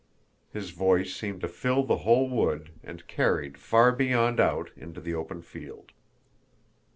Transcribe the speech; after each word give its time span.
His 0.51 0.71
voice 0.71 1.15
seemed 1.15 1.41
to 1.41 1.47
fill 1.47 1.83
the 1.83 1.97
whole 1.97 2.27
wood 2.27 2.71
and 2.83 3.05
carried 3.05 3.55
far 3.59 3.91
beyond 3.91 4.39
out 4.39 4.71
into 4.75 4.99
the 4.99 5.13
open 5.13 5.43
field. 5.43 5.91